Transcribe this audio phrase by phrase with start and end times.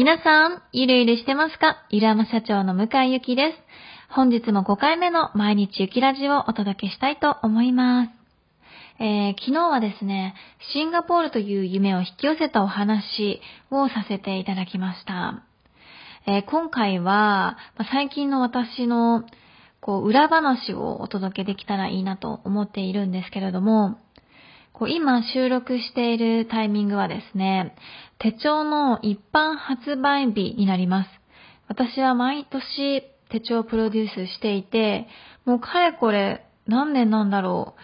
[0.00, 1.76] 皆さん、ゆるゆるしてますか？
[1.90, 3.58] ゆるあま社長の向井ゆきです。
[4.08, 8.10] 本日も5回目の毎日ゆきラジオをお届けしたいと思います。
[8.98, 10.34] えー、昨日はですね、
[10.72, 15.42] シンガポールという夢を引き寄せたお話をさせていただきました。
[16.26, 19.24] えー、今回は、ま最近の私の
[19.82, 23.98] こう裏話をお届けできたらいいなと思っているんですけれども、
[24.80, 27.76] こう今収録しているタイミングはですね、
[28.18, 31.10] 手帳の一般発売日になります。
[31.68, 35.06] 私は毎年手帳をプロデュースしていて、
[35.44, 37.74] もうかれこれ何年なんだろ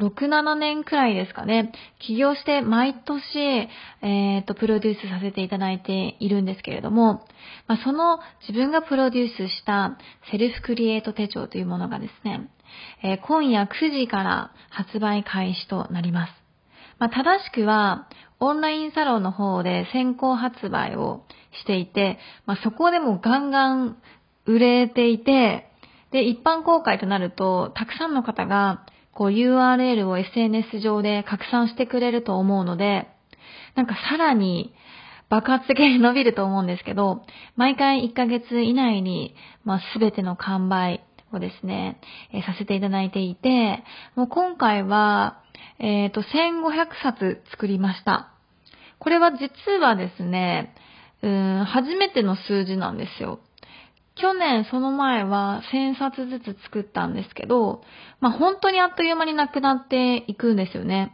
[0.00, 0.04] う。
[0.06, 1.70] 6、7年くらいですかね。
[2.00, 7.26] 起業して毎年、えっ、ー、と、プロデュースさせていただいているんですけれども、
[7.68, 9.96] まあ、その自分がプロデュースした
[10.32, 12.50] セルフクリエイト手帳というものがですね、
[13.04, 16.39] えー、今夜9時から発売開始となります。
[17.00, 18.06] まあ、正しくは、
[18.38, 21.24] オンラインサロンの方で先行発売を
[21.62, 23.96] していて、まあ、そこでもガンガン
[24.46, 25.70] 売れていて、
[26.12, 33.08] で、一般公開となると、たくさんの方が、こう URL を SNS 上で拡散してくれると思うので、
[33.74, 34.72] なんかさらに
[35.30, 37.22] 爆発的に伸びると思うんですけど、
[37.56, 42.00] 毎回1ヶ月以内に、まあ、全ての完売をですね、
[42.32, 43.82] え、させていただいていて、
[44.16, 45.40] もう今回は、
[45.78, 48.32] えっ、ー、と、1500冊作りました。
[48.98, 50.74] これは実はですね、
[51.22, 53.40] うん、初めての数字なんですよ。
[54.16, 57.82] 去年その前は1000冊ずつ作ったんですけど、
[58.20, 61.12] まあ本当にあっという間になくなっていくんですよね。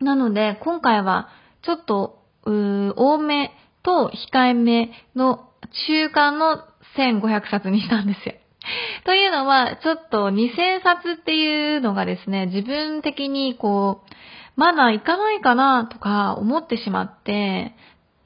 [0.00, 1.28] なので今回は
[1.62, 5.50] ちょっと、うー多めと控えめの
[5.88, 6.64] 中間の
[6.96, 8.34] 1500冊にしたんですよ。
[9.04, 14.14] というのは、ちょっと2000冊っていうのがですね、自分的にこう、
[14.56, 17.74] まだ行かないかなとか思ってしまって、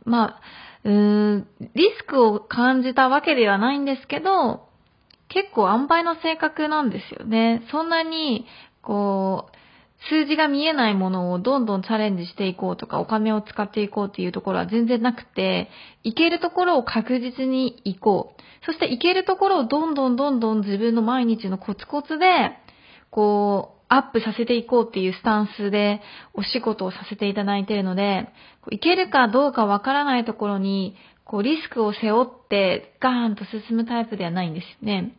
[0.05, 0.41] まあ、
[0.85, 4.69] うーん、リスクを感じたわけではないんですけど、
[5.29, 7.63] 結構安牌の性格なんですよね。
[7.71, 8.47] そんなに、
[8.83, 9.64] こう、
[10.09, 15.71] 数字が見えないものをどんどんチャレンジしていこうとか、お金を使っていこうっていうところは全然なくて、
[16.03, 18.43] 行けるところを確実に行こう。
[18.67, 22.27] そして行けるところをどんどんどんどん自分の毎日のコツコツで、
[23.11, 26.01] こう、アップさせていこうっていうスタンスで
[26.33, 28.29] お仕事をさせていただいているので、
[28.71, 35.17] 行けるかどうかわからないところに、こうリスクを背負ってガーンと進むタイプではないんですよね。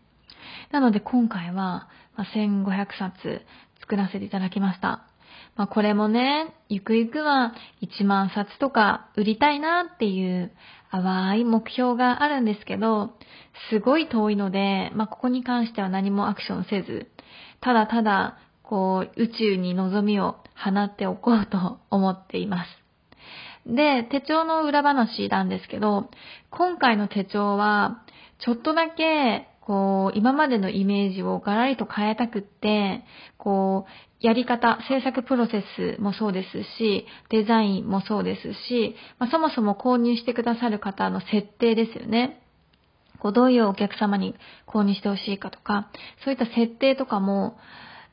[0.71, 3.41] なので今回は、1500冊
[3.85, 5.07] 作らせていただきました。
[5.55, 10.51] まあこれもね、ゆくゆくは1万冊とか売りたいなっていう
[10.91, 13.11] 淡い目標があるんですけど、
[13.69, 17.07] すごい遠いので、まあここに関しては何もアクションせず、
[17.61, 22.69] ただただ、こう、宇宙に望みを放っておこうと 思っています。
[23.67, 26.09] で、手帳の裏話なんですけど、
[26.49, 28.01] 今回の手帳は、
[28.39, 33.03] ちょっとだけこう、今までのイメージをガラリと変えたくって、
[33.37, 42.41] こう、やり方、制作プロセスもそうですし、デザインもそうですし、まあ、そもそも購入してくださる方の設定ですよね。
[43.19, 44.35] こう、どういうお客様に
[44.67, 45.89] 購入してほしいかとか、
[46.23, 47.57] そういった設定とかも、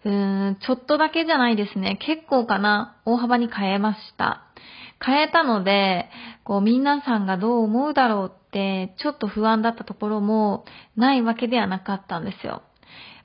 [0.04, 1.98] うーん、ちょっとだけじゃないですね。
[2.00, 4.42] 結構かな、大幅に変えました。
[5.04, 6.08] 変えたので、
[6.44, 10.64] こう皆さんがどう思うだろうって、ちょっと不安だったところも
[10.96, 12.62] ないわけではなかったんですよ。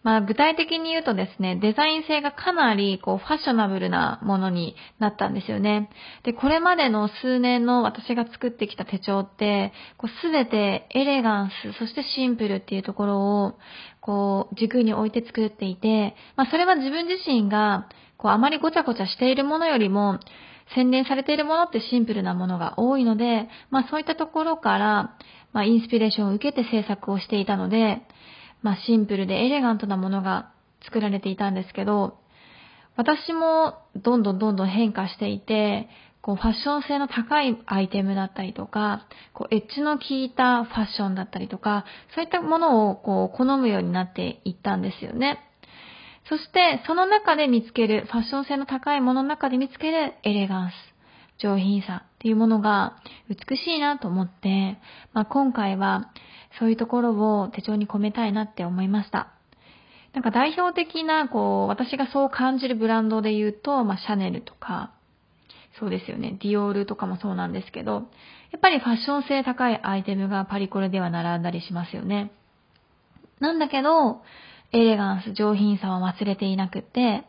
[0.04, 5.90] まあ具体的に言うとですね、デザイン性がかなりこうファッショナブルなものになったんですよね。
[6.24, 13.60] で、これまでの数年の私が作ってきた手帳って、こうすべてエレガンス、そしてシンプルっていうところを、
[14.00, 20.20] こう軸に置いて作っていて、まあそれは自分自身が、こうあまりごちゃごちゃしているものよりも、
[20.76, 25.16] 洗練されているものってシンプルなものが多いので、まあそういったところから、
[25.54, 28.02] まあインスピレーションを受けて制作をしていたので、
[28.62, 30.52] まあシンプルでエレガントなものが
[30.84, 32.18] 作られていたんですけど、
[32.96, 35.88] 私もどんどんどんどん変化していて、
[36.22, 45.40] こうファッション性の高いアイテムだったりとか、こうエッジの効いたファッションだったりとか、そういったものをこう好むようになっていったんですよね。
[46.30, 50.74] そして、その中で見つける、ファッション性の高いものの中で見つけるエレガンス、
[51.40, 52.98] 上品さっていうものが
[53.30, 54.78] 美しいなと思って、
[55.14, 56.12] まあ、今回は
[56.60, 59.30] そういうところを手帳に込めたいなって思いました。
[60.14, 64.92] なんか代表的な、こう、私がそう感じるブランドで言うと、まあ、シャネルとか、
[65.80, 67.94] そうですよね、ディオールとかもそうなんですけど、
[68.52, 72.32] やっぱりファッション性高いアイテムがパリコレでは並んだりしますよね。
[73.40, 74.24] なんだけど、
[74.72, 77.24] エレガンス、上品さは忘れていなくて、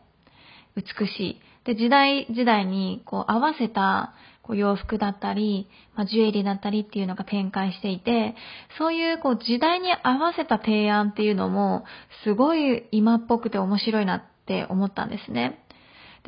[0.77, 1.41] 美しい。
[1.65, 8.35] で、時代時代にこう合わせたこう洋服だったり、まあ、ジュエリーだったりっていうのが展開していて、
[8.79, 11.85] そういうこう時代に合わせた提案っていうのも、
[12.25, 15.63] すごい今っぽくて面白いなって思ったんですね。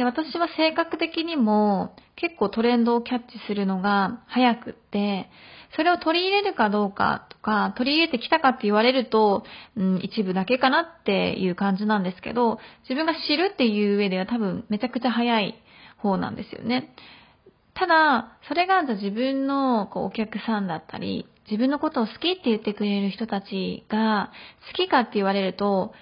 [0.01, 5.29] で、私は性格的にも結構トレンドをキャッチするのが早くって、
[5.77, 9.45] それを取り入れるかどうかとか、取り入れてきたかって言われると、
[9.77, 12.59] うん、一部だけかなっていう感じなんですけど、
[12.89, 15.63] 自分が知るっていう上では多分めちゃくちゃ早い
[15.99, 16.95] 方なんですよね。
[17.75, 24.33] ただ、それが自分のこうお客さんだったり、自分のことを好きって言ってくれる人たちが
[24.69, 25.93] 好きかって言われると、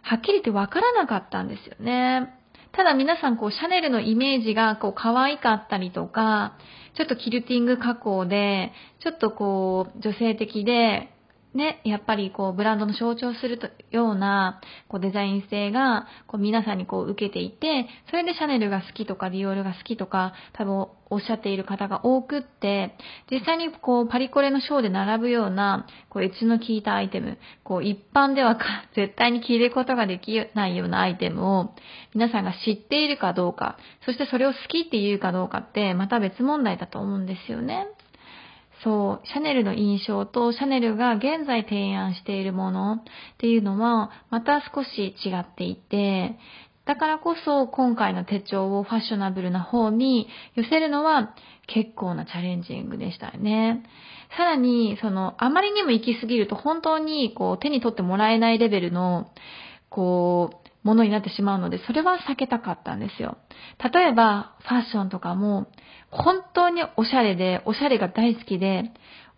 [0.00, 2.38] はっきり言ってわからなかったんですよね。
[2.72, 6.56] ただ皆さんこうシャネルのイメージがこう可愛かったりとか、
[6.96, 8.72] ちょっとキルティング加工で、
[9.02, 11.10] ちょっとこう女性的で、
[11.54, 13.58] ね、やっぱりこうブランドの象徴する
[13.90, 22.96] ようなこうデザイン性がこう皆さんにこう受けていて、それでシャネルが好きとかディオールが好きとか多分おっしゃっている方が多くって、
[23.30, 28.58] 実際にこうパリコレのショーで並ぶようなこうエッジの効いたアイテム、こう一般では
[28.96, 31.74] 絶対に着ることができないようなアイテムを
[32.14, 33.76] 皆さんが知っているかどうか、
[34.06, 37.88] そしてそれを好きって言うかどうかってまた別問題だと思うんですよね。
[38.82, 43.02] そう、シャネルの印象とシャネルが現在提案しているものっ
[43.38, 46.36] ていうのはまた少し違っていて、
[46.84, 51.34] だからこそ今回の手帳をファッショナブルな方に寄せるのは
[51.68, 53.84] 結構なチャレンジングでしたよね。
[54.36, 59.30] さらに、その、あまりにも行き過ぎると本当にこう手に取ってもらえないレベルの、
[59.90, 63.38] こう、ものになってしまうので、それは避けたかったんですよ。
[63.92, 65.68] 例えば、ファッションとかも、
[66.10, 68.92] 本当におしゃれで、おしゃれが大好きで、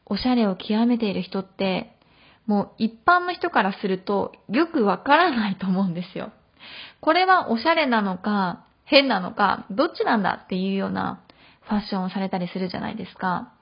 [0.06, 1.94] おしゃれを極めている人って、
[2.46, 6.30] もう一般の人からするとよくわからないと思うんですよ。
[7.00, 11.22] これはおしゃれなのか、変なのか、どっちなんだっていうような
[11.62, 13.52] ファッションをされたりするじゃないですか。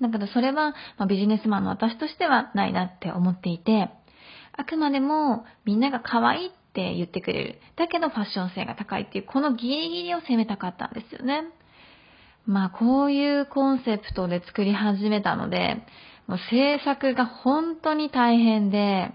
[0.00, 3.90] だからそれは、ま、ビジネスマンの私としてはないなって思っていて、
[4.56, 7.58] あくまでもみんなが可愛いっって言ってくれる。
[7.76, 11.42] だけどファッション性が高いっていう、このギリギリを攻めたかったんですよね。
[12.46, 15.82] まあこういうコンセプトで作り始めたので、
[16.28, 19.10] もう制作が本当に大変で、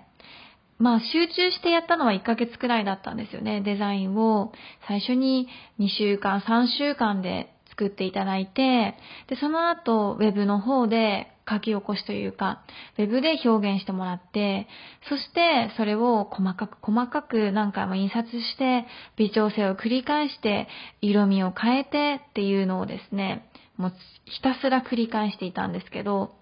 [0.77, 3.61] まあ集中してやったのは1ヶ月くらいだったんですよね。
[3.61, 4.51] デザインを
[4.87, 5.47] 最初に
[5.79, 12.63] 2週間、3週間で作っていただいて、で、その後、ウェブの方で書き起こしというか、
[12.97, 14.67] ウェブで表現してもらって、
[15.09, 18.85] そしてそれを細かく細かく何回も印刷して、
[19.17, 20.67] 微調整を繰り返して、
[21.01, 23.93] 色味を変えてっていうのをですね、もう
[24.25, 26.35] ひたすら繰り返していたんですけど、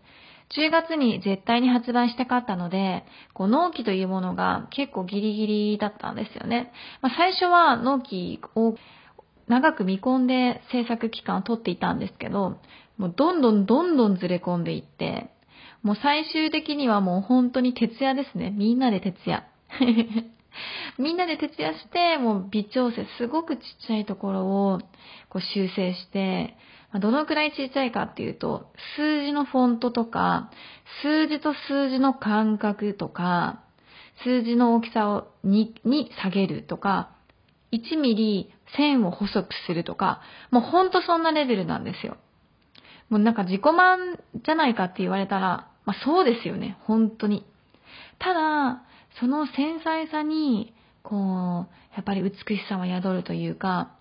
[0.57, 6.71] 10月に絶対に発売したかったので、こう納期というものが結構ギリギリだったんですよね。
[7.01, 8.75] まあ、最初は納期を
[9.51, 12.61] 長く見込んで制作期間を取っていたんですけど、
[12.97, 15.29] もうどんどんどんどんずれ込んでいって、
[15.83, 18.51] もう最終的にはもう本当に徹夜ですね。
[18.51, 19.45] みんなで徹夜。
[20.97, 24.79] みんなで徹夜して、もう微調整、すごくちっちゃいところを
[25.27, 26.55] こう修正して、
[26.93, 30.49] どのくらいちっちゃいかっていうと、数字のフォントとか、
[31.01, 33.63] 数字と数字の間隔とか、
[34.23, 37.11] 数字の大きさを 2, に下げるとか、
[37.71, 40.21] 1ミリ線を細くするとか、
[40.51, 42.17] もうほんとそんなレベルなんですよ。
[43.09, 47.45] もうなんか自己満じゃないかって言われたら、まあそうですよね、本当に。
[48.19, 48.83] ただ、
[49.19, 53.91] その繊細さに、こう、やっぱり美しさは宿るというか、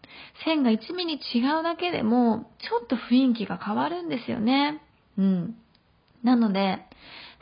[0.44, 4.80] 線が1ミリ違うだけでも、ちょっと雰囲気が変わるんですよね。
[5.18, 5.56] うん。
[6.22, 6.78] なので、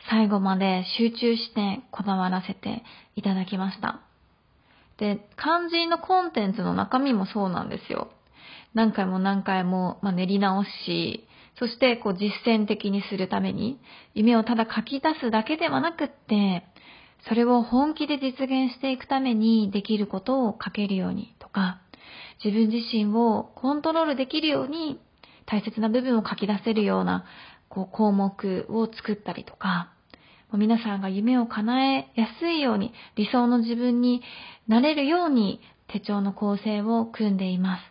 [0.09, 2.83] 最後まで集中してこだわらせて
[3.15, 4.01] いただきました。
[4.99, 8.11] で、肝心のコンテンツの中身もそうなんですよ。
[8.73, 11.25] 何回も何回も、まあ、練り直し、
[11.57, 13.79] そしてこう実践的にするために、
[14.13, 16.63] 夢をただ書き出すだけではなくって、
[17.27, 21.81] それを本気で実現していくためにできることを書けるようにとか、
[22.43, 24.99] 自分自身をコントロールできるように
[25.45, 27.25] 大切な部分を書き出せるような
[27.67, 29.91] こう項目を作ったりとか、
[30.53, 34.21] 皆さんが夢を叶えやすいように、理想の自分に
[34.67, 37.81] なれるように手帳の構成を組んでいます。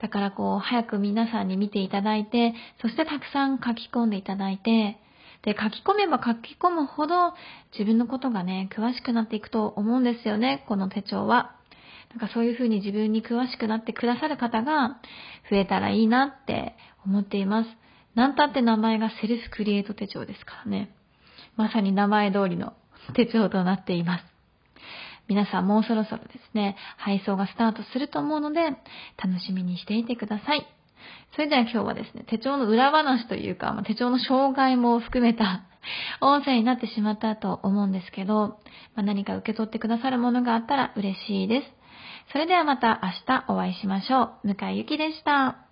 [0.00, 4.98] だからこう、早く皆さんに見ていただいて、そしてたくさん書き込んでいただいて、
[5.42, 7.32] で、書き込めば書き込むほど
[7.72, 11.54] 自分のことがね、詳しくなっていくと思うんですよね、この手帳は。
[12.10, 14.98] なんかそういうふうに自分に詳しくなってくださる方が
[15.50, 17.68] 増えたらいいなって思っています。
[18.14, 20.90] なんたって名前がセルフクリエイト手帳ですからね。
[21.58, 22.72] まさに名前通りの
[23.14, 24.24] 手帳となっています。
[25.28, 30.66] 皆さんもうそろそろですね、配送がスタートすると思うので、楽しみにしていてください。
[31.34, 35.64] それでは今日はですね、手帳の裏話というか、まあ、手帳の障害も含めた
[36.22, 38.60] 音声になってしまったと思うんですけど、
[38.94, 41.66] まあ、何か受け取ってくださるものがあったら嬉しいです。
[42.32, 44.54] それではまた明日お会いしましょう。
[44.54, 45.67] 向井ゆきでした。